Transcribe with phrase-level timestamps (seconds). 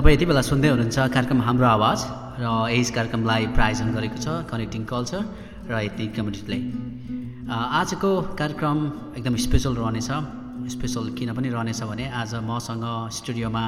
[0.00, 2.00] तपाईँ यति बेला सुन्दै हुनुहुन्छ कार्यक्रम हाम्रो आवाज
[2.40, 5.20] र यस कार्यक्रमलाई प्रायोजन गरेको छ कनेक्टिङ कल्चर
[5.68, 6.58] र एथनिक कम्युनिटीले।
[7.52, 8.78] अ, आजको कार्यक्रम
[9.20, 10.08] एकदम स्पेसल रहनेछ।
[10.72, 13.64] स्पेसल किन पनि रहनेछ भने आज मसँग स्टुडियोमा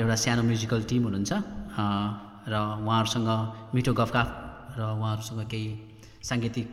[0.00, 1.32] एउटा सानो म्युजिकल टिम हुनुहुन्छ।
[2.48, 2.54] र
[2.88, 3.28] उहाँहरूसँग
[3.76, 4.28] मिठो गफगाफ
[4.76, 5.68] र उहाँहरूसँग केही
[6.24, 6.68] साङ्गीतिक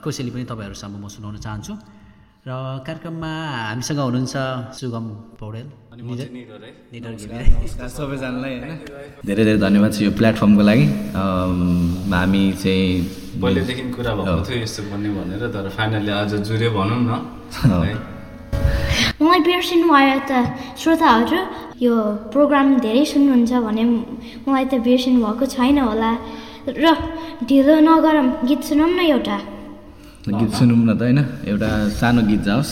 [0.00, 1.99] कोसेली पनि तपाईँहरूसँग म सुनाउन चाहन्छु।
[2.40, 2.50] र
[2.88, 3.32] कार्यक्रममा
[3.68, 4.34] हामीसँग हुनुहुन्छ
[4.72, 5.06] सुगम
[5.40, 5.68] पौडेल।
[7.84, 8.72] सबैजनालाई होइन।
[9.28, 10.84] धेरै धेरै धन्यवाद छ यो प्लेटफर्मको लागि।
[12.16, 12.88] हामी चाहिँ
[13.44, 17.12] पहिलेदेखि कुरा भएको थियो यस्तो बन्ने भनेर तर फाइनली आज जुर्यो भनौँ न।
[17.60, 17.92] है।
[19.20, 20.32] मलाई बिर्सिनु भयो त
[20.80, 21.38] श्रोताहरू
[21.84, 21.92] यो
[22.32, 23.84] प्रोग्राम धेरै सुन्नुहुन्छ भने
[24.48, 26.10] मलाई त बिर्सिनु भएको छैन होला।
[26.72, 26.84] र
[27.44, 29.59] ढिलो नगरौँ गीत सुनौँ न एउटा।
[30.20, 31.18] गीत सुनौँ न त होइन?
[31.48, 32.70] एउटा सानो गीत जाओस्।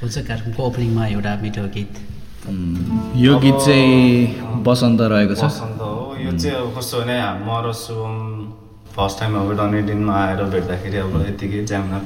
[0.00, 1.92] हुन्छ कार्यक्रमको ओपनिङमा एउटा मिठो गीत।
[3.16, 7.72] यो गीत चाहिँ बसन्त रहेको छ। बसन्त हो। यो चाहिँ अब कस्तो भने म र
[7.72, 8.14] शुभम
[8.92, 11.98] फर्स्ट टाइम अब डनेडिनमा आएर भेट्दाखेरि अब यतिकै ज्याममा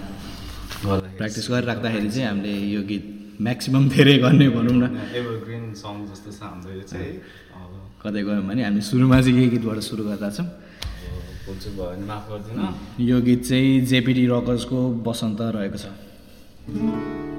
[0.87, 3.05] गर्दाखेरि प्र्याक्टिस गरिराख्दाखेरि चाहिँ हामीले यो गीत
[3.43, 4.85] म्याक्सिमम् धेरै गर्ने भनौँ न।
[5.19, 7.11] एभरग्रिन सङ जस्तो छ हाम्रो यो चाहिँ।
[7.59, 7.71] अब
[8.03, 10.47] कतै गयौँ भने हामी सुरुमा चाहिँ यही गीतबाट सुरु गरेका छौँ।
[11.45, 17.33] अब भुल चुक भयो भने माफ गरिदिनु। यो गीत चाहिँ जेपिडी रकर्सको बसन्त रहेको छ।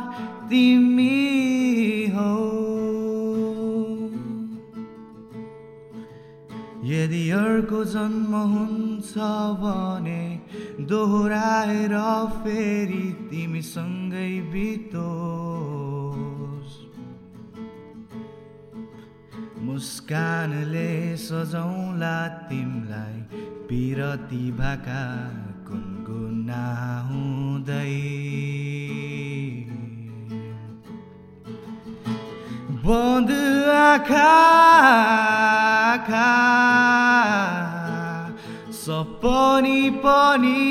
[0.51, 1.19] तिमी
[2.15, 2.35] हौ।
[6.85, 9.15] यदि अर्को जन्म हुन्छ
[9.63, 10.23] भने
[10.81, 11.95] दोहोऱ्याएर
[12.43, 15.70] फेरि तिमीसँगै बितोस्
[19.81, 22.17] मुस्कानले सजाउँला
[22.49, 23.19] तिमीलाई।
[23.69, 25.05] पिरती भाका
[25.69, 26.45] गुनगुनाउँदै।
[32.85, 33.31] बन्द
[33.77, 34.35] आँखा
[38.85, 40.69] सपनी पनि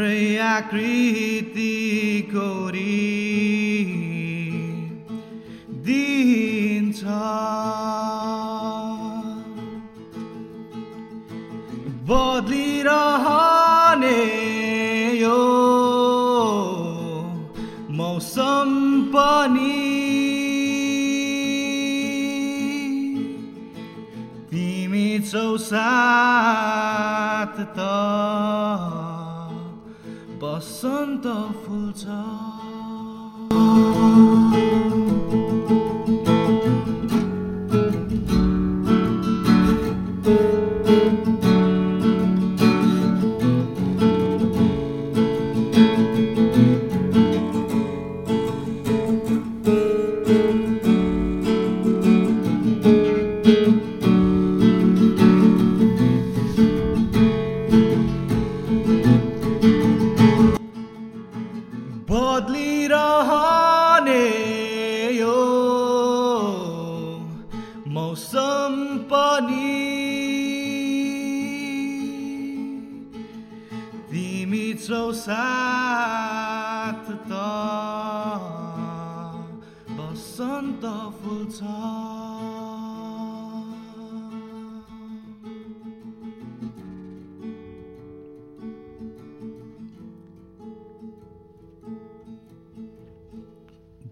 [0.00, 1.72] तिम्रै आकृति
[2.32, 3.04] कोरी
[5.84, 7.00] दिन्छ।
[12.08, 13.44] बदलिरहने
[15.20, 15.42] यो
[18.00, 18.68] मौसम
[19.12, 19.78] पनि
[24.50, 26.79] तिमी चौसाथ
[30.82, 31.26] बसन्त
[31.62, 32.04] फुल्छ
[33.52, 34.89] बदलिरहने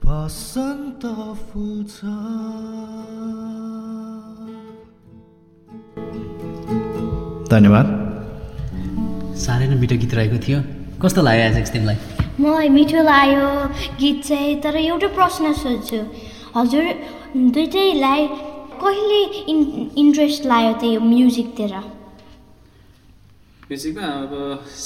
[0.08, 1.02] बसन्त
[1.48, 1.96] फुल्छ
[7.52, 7.86] धन्यवाद।
[9.44, 10.60] साह्रै नै मिठो गीत रहेको थियो।
[11.02, 11.98] कस्तो लाग्यो एजेक्स तिमीलाई
[12.40, 13.46] मलाई मिठो लाग्यो
[14.00, 16.00] गीत चाहिँ तर एउटा प्रश्न सोध्छु।
[16.56, 16.84] हजुर
[17.56, 18.22] दुइटैलाई
[18.80, 19.20] कहिले
[19.52, 19.62] इन्
[20.02, 21.74] इन्ट्रेस्ट लाग्यो त्यो यो म्युजिकतिर
[23.68, 24.32] म्युजिकमा अब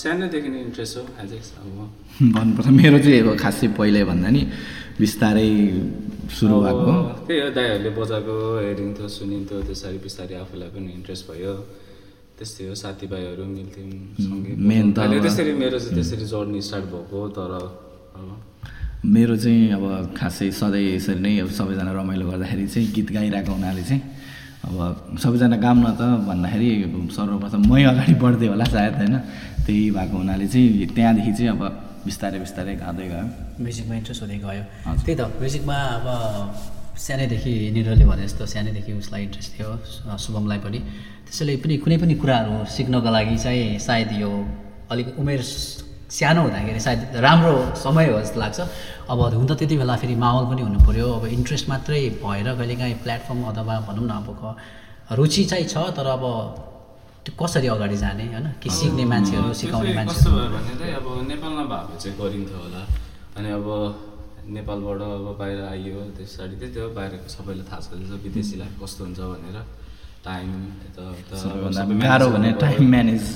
[0.02, 1.75] सानोदेखि इन्ट्रेस्ट हो एजेक्स अब।
[2.36, 4.42] भन्नुपर्छ मेरो चाहिँ अब खासै पहिले भन्दा नि
[5.00, 5.50] बिस्तारै
[6.36, 6.92] सुरु भएको।
[7.26, 8.34] त्यही हो दाईहरूले बजाएको
[8.66, 11.54] हेरिन्थ्यो सुनिन्थ्यो त्यसरी बिस्तारै आफूलाई पनि इन्ट्रेस्ट भयो।
[12.38, 13.90] त्यस्तै हो साथीभाइहरू मिल्थ्यौँ
[14.24, 17.52] सँगै मेन त त्यसरी मेरो चाहिँ त्यसरी जर्नी स्टार्ट भएको तर
[19.14, 19.84] मेरो चाहिँ अब
[20.16, 24.02] खासै सधैँ यसरी नै अब सबैजना रमाइलो गर्दाखेरि चाहिँ गीत गाइरहेको हुनाले चाहिँ
[24.62, 26.68] अब सबैजना गाउँ न त भन्दाखेरि
[27.16, 29.14] सर्वप्रथम मै अगाडि बढ्दै होला सायद होइन?
[29.66, 31.62] त्यही भएको हुनाले चाहिँ त्यहाँदेखि चाहिँ अब
[32.06, 33.26] बिस्तारै बिस्तारै गाँदै गयो।
[33.62, 34.62] म्युजिकमा इन्ट्रेस्ट हुँदै गयो।
[35.04, 36.06] त्यही त म्युजिकमा अब
[36.93, 39.70] सानैदेखि निरले भने जस्तो सानैदेखि उसलाई इन्ट्रेस्ट थियो
[40.25, 40.78] शुभमलाई पनि।
[41.26, 44.31] त्यसैले पनि कुनै पनि कुराहरू सिक्नको लागि चाहिँ सायद यो
[44.93, 45.40] अलिक उमेर
[46.12, 47.54] सानो हुँदाखेरि सायद राम्रो
[47.84, 48.60] समय हो जस्तो लाग्छ।
[49.08, 52.96] अब हुन त त्यति बेला फेरि माहौल पनि हुनु पऱ्यो अब इन्ट्रेस्ट मात्रै भएर कहिलेकाहीँ
[53.04, 56.25] प्लेटफर्म अथवा भनौँ न अब रुचि चाहिँ छ तर अब
[57.24, 58.46] त्यो कसरी अगाडि जाने होइन?
[58.62, 62.82] कि सिक्ने मान्छेहरू सिकाउने चाहिँ कस्तो भयो भने चाहिँ अब नेपालमा भएको चाहिँ गरिन्थ्यो होला।
[63.38, 63.66] अनि अब
[64.56, 69.20] नेपालबाट अब बाहिर आइयो त्यसरी त्यही त्यो बाहिरको सबैलाई थाहा छ विदेशी लाइफ कस्तो हुन्छ
[69.32, 69.58] भनेर।
[70.26, 70.50] टाइम
[72.02, 73.26] गाह्रो भने भनौँ। manage।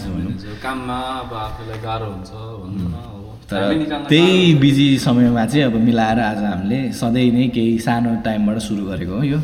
[0.62, 2.30] काममा अब आफूलाई गाह्रो हुन्छ
[2.62, 3.62] भनौँ न अब। तर
[4.10, 9.14] त्यही। बिजी समयमा चाहिँ अब मिलाएर आज हामीले सधैँ नै केही सानो टाइमबाट सुरु गरेको
[9.14, 9.38] हो यो।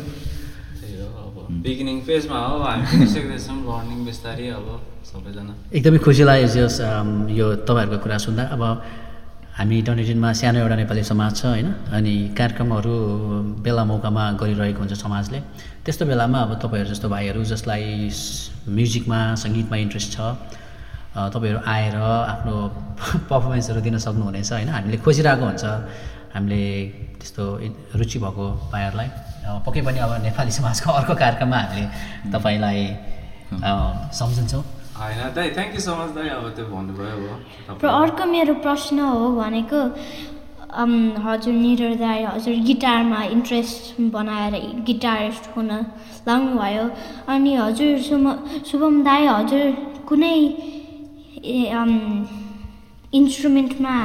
[1.63, 4.65] बिगिनिङ फेजमा हो हामी सिक्दैछौँ लर्निङ बिस्तारै अब
[5.07, 6.75] सबैजना। एकदमै खुसी लाग्यो जस
[7.39, 8.63] यो तपाईँहरूको कुरा सुन्दा। अब
[9.57, 11.67] हामी डनेटिनमा सानो एउटा नेपाली समाज छ होइन?
[11.95, 12.93] अनि कार्यक्रमहरू
[13.63, 15.39] बेला मौकामा गरिरहेको हुन्छ समाजले।
[15.87, 17.85] त्यस्तो बेलामा अब तपाईँहरू जस्तो भाइहरू जसलाई
[18.67, 20.19] म्युजिकमा सङ्गीतमा इन्ट्रेस्ट छ
[21.15, 21.95] तपाईँहरू आएर
[22.33, 22.55] आफ्नो
[23.31, 24.69] पर्फर्मेन्सहरू दिन सक्नुहुनेछ होइन?
[24.75, 25.63] हामीले खोजिरहेको हुन्छ।
[26.35, 26.63] हामीले
[27.19, 27.43] त्यस्तो
[27.99, 29.09] रुचि भएको भाइहरूलाई।
[29.65, 31.87] पक्कै पनि अब नेपाली समाजको अर्को कार्यक्रममा हामीले
[32.33, 32.79] तपाईँलाई
[33.53, 33.71] अ,
[34.19, 34.63] सम्झन्छौँ।
[34.99, 37.33] होइन दाइ थ्याङ्क यू सो मच दाइ अब त्यो भन्नुभयो
[37.69, 39.79] अब। र अर्को मेरो प्रश्न हो भनेको
[41.25, 44.53] हजुर निरर दाई हजुर गिटारमा इन्ट्रेस्ट बनाएर
[44.87, 45.69] गिटारिस्ट हुन
[46.27, 46.85] लाग्नुभयो
[47.29, 48.23] अनि हजुर सुम
[48.71, 49.65] शुभम दाई हजुर
[50.09, 50.35] कुनै
[53.13, 53.95] इन्स्ट्रुमेन्टमा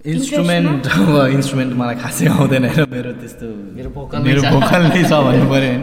[0.00, 5.12] इन्स्ट्रुमेन्ट अब इन्स्ट्रुमेन्ट मलाई खासै आउँदैन र मेरो त्यस्तो मेरो नै मेरो। भोकल नै छ
[5.12, 5.82] भन्नु पऱ्यो होइन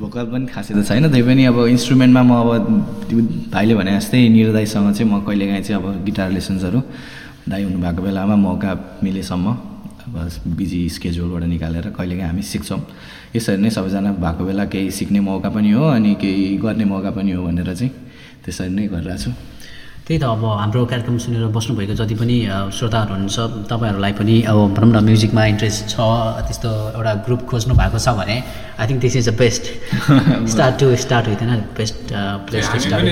[0.00, 2.50] भोकल पनि खासै त छैन त्यही पनि अब इन्स्ट्रुमेन्टमा म अब
[3.08, 6.80] त्यो भाइले भने जस्तै निर्दायसँग चाहिँ म कहिलेकाहीँ चाहिँ अब गिटार लेसन्सहरू
[7.48, 8.70] दाइ हुनुभएको बेलामा मौका
[9.04, 9.46] मिलेसम्म
[10.04, 10.14] अब
[10.58, 12.80] बिजी स्केड्युलबाट निकालेर कहिलेकाहीँ हामी सिक्छौँ।
[13.36, 17.32] यसरी नै सबैजना भएको बेला केही सिक्ने मौका पनि हो अनि केही गर्ने मौका पनि
[17.32, 17.92] हो भनेर चाहिँ
[18.44, 19.30] त्यसरी नै गरिरहेको छु।
[20.06, 22.36] त्यही त अब हाम्रो कार्यक्रम सुनेर बस्नुभएको जति पनि
[22.76, 23.38] श्रोताहरू हुनुहुन्छ
[23.70, 25.96] तपाईँहरूलाई पनि अब भनौँ न म्युजिकमा इन्ट्रेस्ट छ
[26.46, 28.36] त्यस्तो एउटा ग्रुप खोज्नु भएको छ भने
[28.80, 29.64] I think this is the best
[30.52, 31.62] start to start with होइन?
[31.78, 31.96] बेस्ट
[32.48, 33.04] प्लेस टु स्टार्ट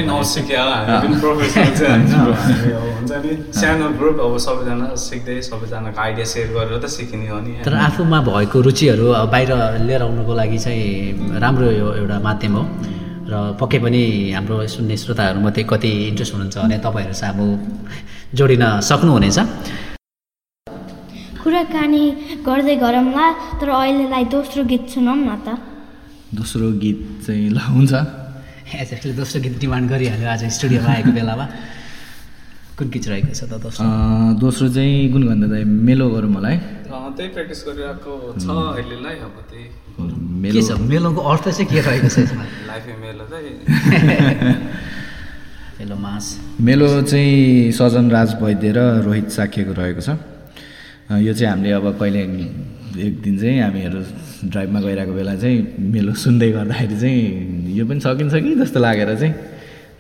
[2.99, 3.33] हुन्छ नि?
[3.61, 8.19] सानो ग्रुप अब सबैजना सिक्दै सबैजनाको आइडिया सेयर गरेर त सिकिने हो नि। तर आफूमा
[8.29, 9.51] भएको रुचिहरू अब बाहिर
[9.87, 12.65] लिएर आउनुको लागि चाहिँ राम्रो यो एउटा माध्यम हो।
[13.29, 17.47] र पक्कै पनि हाम्रो सुन्ने श्रोताहरूमध्ये कति इन्ट्रेस्ट हुनुहुन्छ भने तपाईँहरू सामु
[18.39, 19.39] जोडिन सक्नुहुनेछ।
[21.43, 22.05] कुराकानी
[22.49, 23.27] गर्दै गरौँला
[23.61, 25.49] तर अहिलेलाई दोस्रो गीत सुनौँ न त।
[26.41, 27.93] दोस्रो गीत चाहिँ ल हुन्छ।
[28.81, 31.47] एजेक्टले दोस्रो गीत डिमान्ड गरिहाल्यो आज स्टुडियोमा आएको बेलामा
[32.81, 33.85] कुन गीत रहेको छ त दोस्रो?
[33.85, 39.17] अँ, दोस्रो चाहिँ कुन भन्दा दाइ मेलो गरौँ मलाई अँ, त्यही प्र्याक्टिस गरिरहेको छ अहिलेलाई
[39.21, 39.67] अब त्यही।
[40.39, 40.71] मेलो छ?
[40.91, 42.45] मेलोको अर्थ चाहिँ के रहेको छ यसमा?
[43.05, 43.53] मेलो चाहिँ
[45.79, 50.09] मेलो मास। मेलो चाहिँ सजन राज वैद्य र रोहित साक्यको रहेको छ।
[51.27, 52.21] यो चाहिँ हामीले अब कहिले
[53.07, 54.01] एक दिन चाहिँ हामीहरू
[54.51, 55.59] ड्राइभमा गइरहेको बेला चाहिँ
[55.95, 59.35] मेलो सुन्दै गर्दाखेरि चाहिँ यो पनि सकिन्छ कि जस्तो लागेर चाहिँ?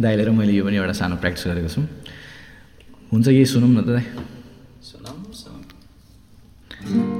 [0.01, 1.81] दाइले र मैले यो पनि एउटा सानो प्र्याक्टिस गरेको छु।
[3.13, 4.05] हुन्छ यही सुनौँ न त दाइ।
[4.83, 7.18] सुनाऊँ सुनाऊँ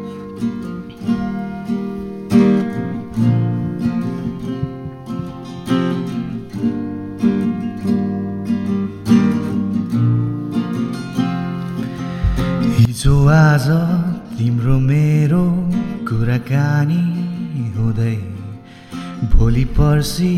[13.29, 13.69] आज
[14.39, 15.45] तिम्रो मेरो
[16.09, 17.03] कुराकानी
[17.77, 18.17] हुँदै।
[19.33, 20.31] भोलि पर्सि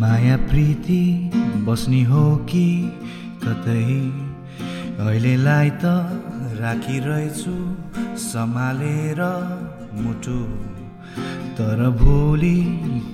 [0.00, 1.30] माया प्रीति
[1.66, 2.92] बस्ने हो कि
[3.44, 3.84] कतै?
[4.98, 5.84] अहिलेलाई त
[6.60, 7.56] राखिरहेछु
[8.18, 9.20] सम्हालेर
[9.94, 10.40] मुटु।
[11.58, 12.56] तर भोलि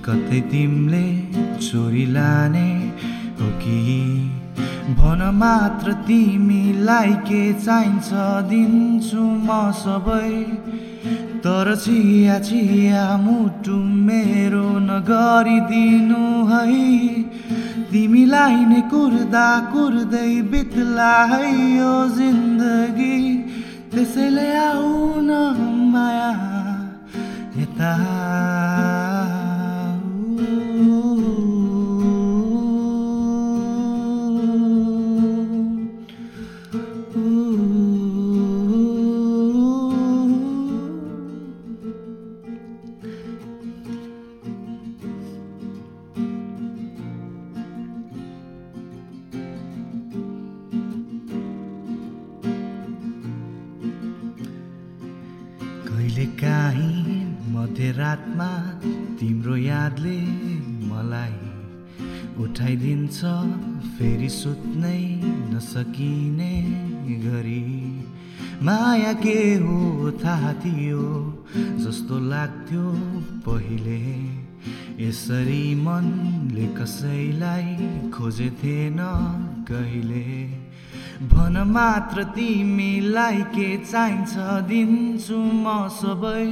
[0.05, 1.05] कतै तिमीले
[1.57, 2.69] चोरी लाने
[3.41, 4.44] हो कि?
[4.85, 8.09] भन मात्र तिमीलाई के चाहिन्छ
[8.49, 10.31] दिन्छु म सबै।
[11.45, 16.65] तर चिया चिया मुटु मेरो नगरिदिनु है।
[17.91, 23.17] तिमीलाई नै कुर्दा कुर्दै बित्ला है यो जिन्दगी।
[23.91, 25.29] त्यसैले आउन
[25.93, 26.31] माया
[27.57, 27.93] यता
[62.75, 63.19] उठाइदिन्छ
[63.95, 64.99] फेरि सुत्नै
[65.51, 66.55] नसकिने
[67.23, 67.63] गरी।
[68.63, 71.03] माया के हो थाहा थियो
[71.55, 72.83] जस्तो लाग्थ्यो
[73.47, 73.99] पहिले।
[74.99, 77.75] यसरी मनले कसैलाई
[78.11, 78.99] खोजेथेन
[79.71, 80.27] कहिले।
[81.31, 84.33] भन मात्र तिमीलाई के चाहिन्छ
[84.67, 86.47] दिन्छु म सबै।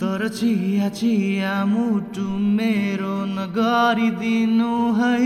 [0.00, 5.18] तर चिया चिया मुटु मेरो नगरिदिनु है।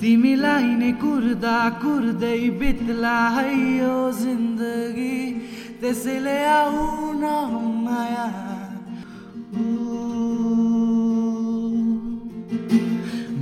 [0.00, 3.48] तिमीलाई नै कुर्दा कुर्दै बित्ला है
[3.78, 5.18] यो जिन्दगी।
[5.80, 7.22] त्यसैले आउन
[7.84, 8.26] माया।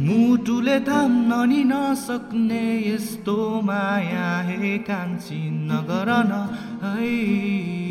[0.06, 6.32] मुटुले थाम्न नि नसक्ने यस्तो माया हे कान्छी नगर न
[6.82, 7.85] है।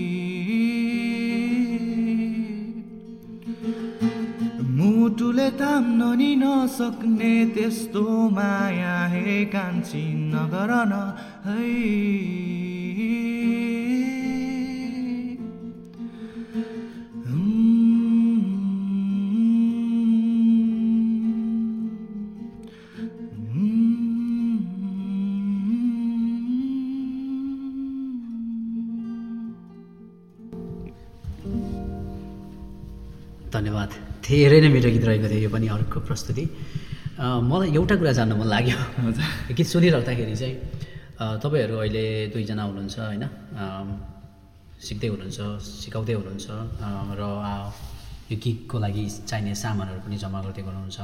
[5.75, 11.01] थाम्न नि नसक्ने त्यस्तो माया हे कान्छी नगर न
[11.45, 11.63] है।
[33.53, 36.43] धन्यवाद। धेरै नै मिठो गीत रहेको थियो यो पनि अर्को प्रस्तुति।
[37.49, 38.77] मलाई एउटा कुरा जान्न मन लाग्यो।
[39.57, 40.55] गीत सुनिराख्दाखेरि चाहिँ
[41.15, 42.03] अ, तपाईँहरू अहिले
[42.33, 43.23] दुईजना हुनुहुन्छ होइन?
[44.87, 45.39] सिक्दै हुनुहुन्छ
[45.83, 46.47] सिकाउँदै हुनुहुन्छ
[47.19, 47.21] र
[48.31, 50.99] यो गीतको लागि चाहिने सामानहरू पनि जम्मा गर्दै गर्नुहुन्छ।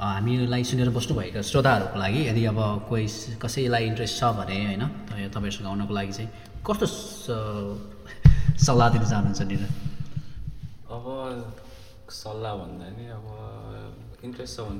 [0.00, 2.58] हामीलाई सुनेर बस्नुभएका श्रोताहरूको लागि यदि अब
[2.88, 3.04] कोही
[3.42, 6.28] कसैलाई इन्ट्रेस्ट छ भने होइन त- तपाईँहरूसँग आउनको लागि चाहिँ
[6.64, 6.86] कस्तो
[8.64, 9.62] सल्लाह दिन चाहनुहुन्छ निर
[10.88, 11.04] अब
[12.10, 13.26] सल्लाह भन्दा नि अब
[14.26, 14.78] इन्ट्रेस्ट छ भने।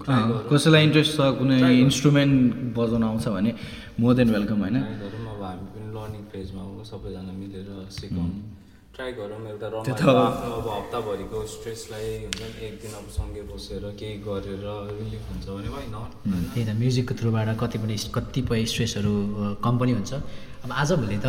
[0.50, 2.38] कसैलाई इन्ट्रेस्ट छ कुनै। इन्स्ट्रुमेन्ट
[2.76, 3.50] बजाउन आउँछ भने
[4.00, 4.76] मोर देन वेलकम होइन?
[4.76, 7.68] अब हामी पनि लर्निङ फेजमा हो सबैजना मिलेर
[7.99, 8.28] सिकौँ।
[8.94, 13.84] ट्राई गरौँ एउटा रमाइलो आफ्नो अब हप्ताभरिको स्ट्रेसलाई हुन्छ नि एक दिन अब सँगै बसेर
[14.00, 14.64] केही गरेर
[14.99, 15.96] रिलिफ हुन्छ भने होइन?
[16.52, 19.14] त्यही त म्युजिकको थ्रुबाट कति पनि कतिपय स्ट्रेसहरू
[19.64, 20.12] कम पनि हुन्छ।
[20.64, 21.26] अब आजभोलि त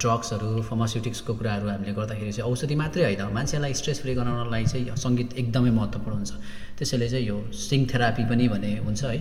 [0.00, 5.30] ड्रग्सहरू फार्मास्युटिक्सको कुराहरू हामीले गर्दाखेरि चाहिँ औषधि मात्रै होइन। मान्छेलाई स्ट्रेस फ्री गराउनलाई चाहिँ सङ्गीत
[5.40, 6.32] एकदमै महत्त्वपूर्ण हुन्छ।
[6.78, 9.18] त्यसैले चाहिँ यो सिङ थेरापी पनि भने हुन्छ है।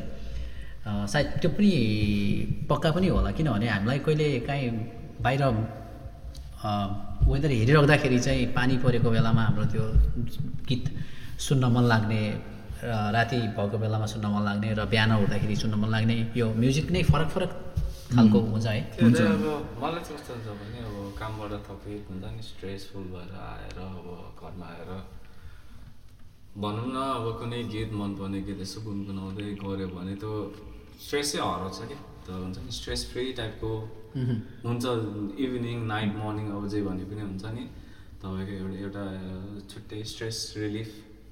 [0.84, 1.72] सायद त्यो पनि
[2.70, 4.70] पक्का पनि होला किनभने हामीलाई कहिले काहीँ
[5.26, 5.44] बाहिर
[7.28, 9.84] वेदर हेरिराख्दाखेरि चाहिँ पानी परेको बेलामा हाम्रो त्यो
[10.68, 10.84] गीत
[11.40, 12.22] सुन्न मन लाग्ने
[13.16, 17.04] राति भएको बेलामा सुन्न मन लाग्ने र बिहान उठ्दाखेरि सुन्न मन लाग्ने यो म्युजिक नै
[17.12, 17.52] फरक फरक
[18.14, 22.24] खालको हुन्छ है त्यो चाहिँ अब मलाई चाहिँ कस्तो हुन्छ भने अब कामबाट थकित हुन्छ
[22.28, 24.08] नि स्ट्रेसफुल भएर आएर अब
[24.40, 24.92] घरमा आएर
[26.58, 30.32] भनौँ न अब कुनै गीत मनपर्ने गीत यसो गुनगुनाउँदै गऱ्यो भने त्यो
[31.00, 33.72] स्ट्रेसै हराउँछ कि त हुन्छ नि स्ट्रेस फ्री टाइपको
[34.64, 34.84] हुन्छ
[35.40, 37.66] इभिनिङ नाइट मर्निङ अब जे भने पनि हुन्छ नि
[38.22, 39.04] तपाईँको एउटा एउटा
[39.70, 40.90] छुट्टै stress relief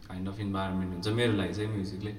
[0.07, 2.13] kind of environment हुन्छ मेरो लागि चाहिँ म्युजिकले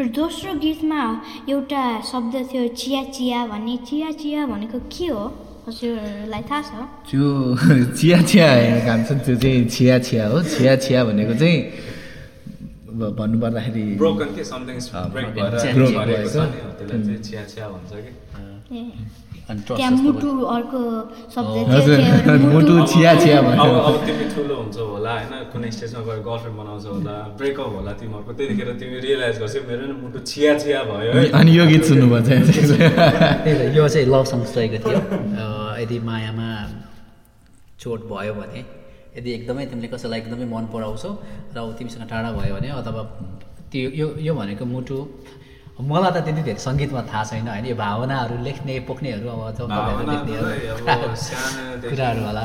[0.00, 1.00] र दोस्रो गीतमा
[1.48, 5.24] एउटा शब्द थियो चिया चिया भन्ने। चिया चिया भनेको के हो?
[5.68, 6.72] हजुरलाई थाहा छ?
[7.10, 7.26] त्यो
[7.98, 11.58] चिया चिया होइन खान्छ त्यो चाहिँ छिया छिया हो। छिया छिया भनेको चाहिँ
[12.96, 13.84] भन्नुपर्दाखेरि
[18.66, 20.80] त्यहाँ मुटु अर्को
[21.34, 21.54] शब्द
[22.54, 23.46] मुटु चिया चिया अब
[23.88, 25.32] अब तिमी ठुलो हुन्छ होला होइन?
[25.52, 29.94] कुनै स्टेजमा गएर गर्लफ्रेन्ड बनाउँछ होला ब्रेकअप होला तिमीहरूको। त्यतिखेर तिमी रियलाइज गर्छौ मेरो नि
[30.02, 32.42] मुटु चिया चिया भयो। है अनि यो गीत सुन्नुभयो चाहिँ
[33.76, 35.00] यो चाहिँ लभ सङ्ग्स रहेको थियो।
[35.82, 36.48] यदि मायामा
[37.80, 38.60] चोट भयो भने
[39.16, 41.10] यदि एकदमै तिमीले कसैलाई एकदमै मन पराउँछौ
[41.54, 43.02] र तिमीसँग टाढा भयो भने अथवा
[43.70, 44.98] त्यो यो यो भनेको मुटु
[45.76, 49.40] मलाई त त्यति धेरै सङ्गीतमा थाहा छैन होइन यो भावनाहरू लेख्ने पोख्नेहरू अब
[51.90, 52.44] कुराहरू होला।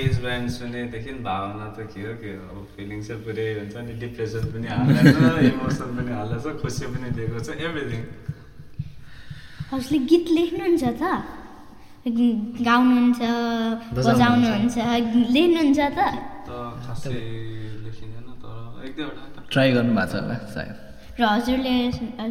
[0.00, 2.42] एज ब्यान्ड सुनेदेखि भावना त के हो के हो?
[2.56, 5.16] अब फिलिङ्स चाहिँ पुरै हुन्छ नि डिप्रेसन पनि हाल्दैछ
[5.50, 8.02] इमोसन पनि हाल्दैछ खुसी पनि दिएको छ एभ्रिथिङ
[9.72, 11.04] हजुरले गीत लेख्नुहुन्छ त?
[12.68, 13.20] गाउनुहुन्छ
[13.96, 14.76] बजाउनुहुन्छ।
[15.36, 16.00] लेख्नुहुन्छ त?
[16.48, 16.50] त
[16.84, 17.12] खासै
[17.84, 19.22] लेखिँदैन तर एक दुईवटा
[19.52, 20.89] ट्राई गर्नु भएको छ होला सायद।
[21.20, 21.74] र हजुरले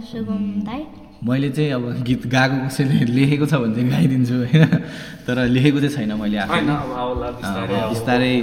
[0.09, 0.81] शुभम दाई?
[1.21, 4.65] मैले चाहिँ अब गीत गाएको कसैले लेखेको छ भने चाहिँ गाइदिन्छु होइन?
[5.27, 6.61] तर लेखेको चाहिँ छैन मैले आफै
[7.91, 8.33] बिस्तारै।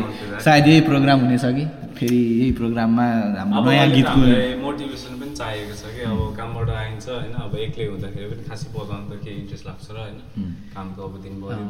[0.44, 1.64] सायद यही प्रोग्राम हुनेछ कि?
[1.98, 3.06] फेरि यही प्रोग्राममा
[3.40, 4.20] हाम्रो नयाँ गीतको
[4.62, 6.02] मोटिभेसन पनि चाहिएको छ कि?
[6.12, 7.32] अब कामबाट आइन्छ होइन?
[7.42, 10.18] अब एक्लै हुँदाखेरि पनि खासै बजाउनु त केही इन्ट्रेस्ट लाग्छ र होइन?
[10.76, 11.64] कामको अब दिनभरि।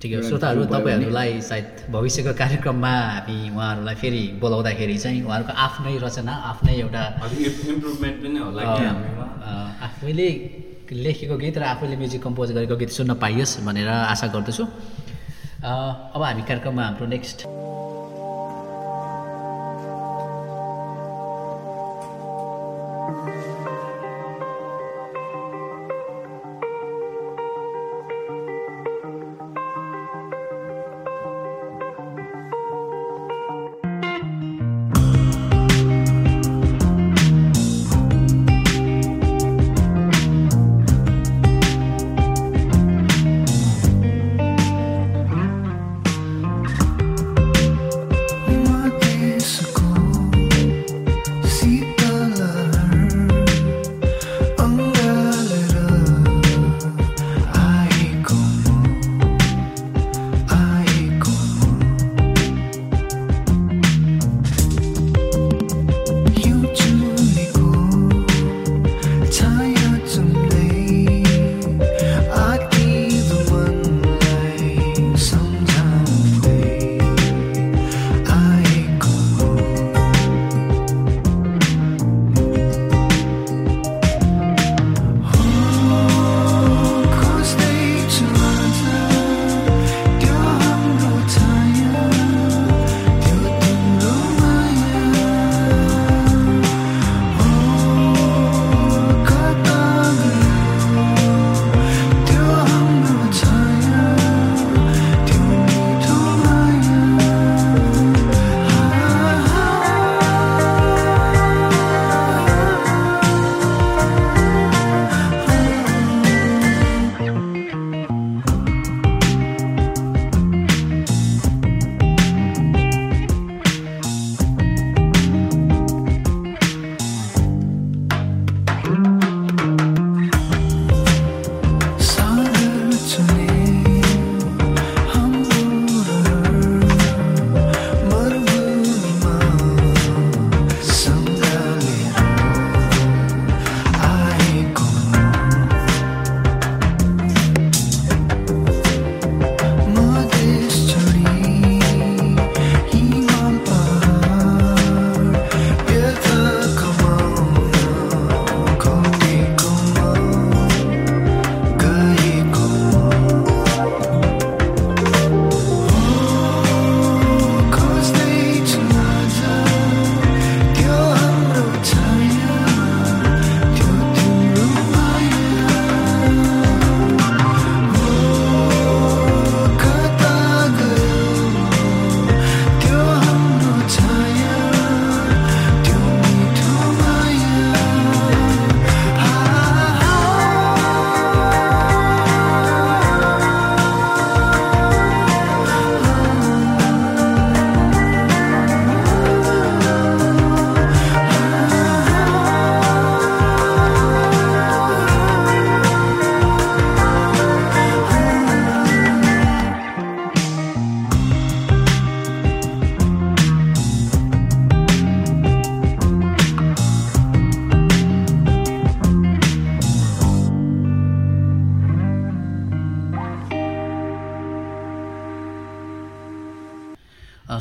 [0.00, 6.34] ठिकै हो। श्रोताहरू तपाईँहरूलाई सायद भविष्यको कार्यक्रममा हामी उहाँहरूलाई फेरि बोलाउँदाखेरि चाहिँ उहाँहरूको आफ्नै रचना
[6.50, 7.02] आफ्नै एउटा
[7.72, 8.62] इम्प्रुभमेन्ट पनि होला
[9.86, 10.28] आफैले
[11.04, 14.64] लेखेको गीत र आफैले म्युजिक कम्पोज गरेको गीत सुन्न पाइयोस् भनेर आशा गर्दछु।
[15.64, 17.38] अब हामी कार्यक्रममा हाम्रो नेक्स्ट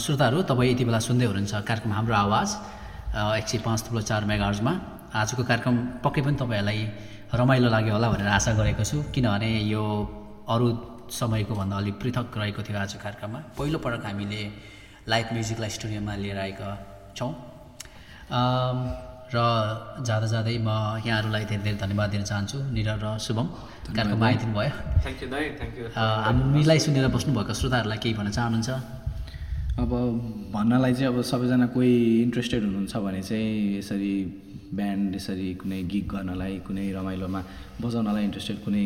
[0.05, 2.49] श्रोताहरू तपाईँ यति बेला सुन्दै हुनुहुन्छ कार्यक्रम हाम्रो आवाज
[3.41, 4.73] एक सय पाँच थुप्रो चार मेगार्समा
[5.17, 6.79] आजको कार्यक्रम पक्कै पनि तपाईँहरूलाई
[7.33, 9.81] रमाइलो लाग्यो होला भनेर आशा गरेको छु किनभने यो
[10.53, 10.67] अरू
[11.09, 14.41] समयको भन्दा अलिक पृथक रहेको थियो आज कार्यक्रममा। पहिलोपटक हामीले
[15.09, 16.69] लाइभ म्युजिकलाई स्टुडियोमा लिएर आएका
[17.17, 17.31] छौँ।
[19.33, 19.37] र
[20.05, 20.69] जाँदा जाँदै म
[21.01, 23.47] यहाँहरूलाई धेरै धेरै धन्यवाद दिन चाहन्छु। निरव र शुभम
[23.89, 28.94] कार्यक्रममा आइदिनु भयो थ्याङ्क यू थ्याङ्क यू हामीलाई सुनेर बस्नुभएको श्रोताहरूलाई केही भन्न चाहनुहुन्छ?
[29.75, 29.91] अब
[30.55, 34.13] भन्नलाई चाहिँ अब सबैजना कोही इन्ट्रेस्टेड हुनुहुन्छ भने चाहिँ यसरी
[34.71, 37.41] ब्यान्ड यसरी कुनै गीत गर्नलाई कुनै रमाइलोमा
[37.83, 38.85] बजाउनलाई इन्ट्रेस्टेड कुनै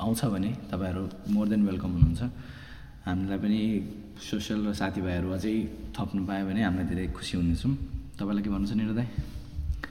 [0.00, 1.02] आउँछ भने तपाईँहरू
[1.36, 2.22] मोर देन वेलकम हुनुहुन्छ।
[3.06, 3.60] हामीलाई पनि
[4.30, 5.54] सोसियल र साथीभाइहरू अझै
[5.92, 7.74] थप्नु पायो भने हामीलाई धेरै खुसी हुनेछौँ।
[8.16, 9.08] तपाईँलाई के भन्नु छ निरु दाई?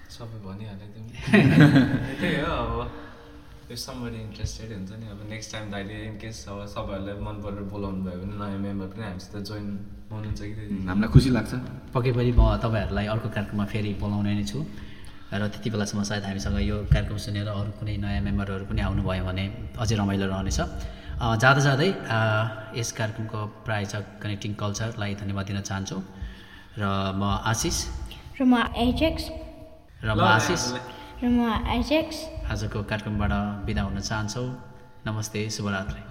[0.10, 1.14] सबै तिमी
[2.22, 7.36] त्यही हो अब somebody इन्ट्रेस्टेड हुन्छ नि अब नेक्स्ट टाइम दाइले इनकेस अब सबैहरूलाई मन
[7.46, 11.52] परेर बोलाउनु भयो भने नयाँ मेम्बर पनि हामीसित जोइन हुनुहुन्छ कि हामीलाई खुसी लाग्छ।
[11.94, 14.60] पक्कै पनि म तपाईँहरूलाई अर्को कार्यक्रममा फेरि बोलाउने नै छु।
[15.32, 19.46] र त्यति बेलासम्म सायद हामीसँग यो कार्यक्रम सुनेर अरू कुनै नयाँ मेम्बरहरू पनि आउनुभयो भने
[19.80, 21.90] अझै रमाइलो रहनेछ। अ, जाँदा जाँदै
[22.76, 25.98] यस कार्यक्रमको प्रायोजक कनेक्टिङ कल्चरलाई धन्यवाद दिन चाहन्छु।
[26.82, 26.84] र
[27.16, 27.78] म आशिष।
[28.36, 29.24] र म एजेक्स
[30.04, 30.64] र म आशिष।
[31.24, 31.40] र म
[31.80, 32.18] एजेक्स
[32.52, 33.32] आजको कार्यक्रमबाट
[33.66, 34.48] बिदा हुन चाहन्छौँ।
[35.08, 36.11] नमस्ते शुभरात्रि।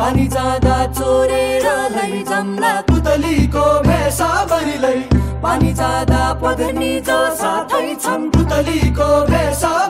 [0.00, 5.00] पानी जाँदा चोरेर लैजाउँला पुतलीको भेषाभरिलाई
[5.44, 9.89] पानी जाँदा पगनी जो साथै छन् पुतलीको भेषाभरिलाई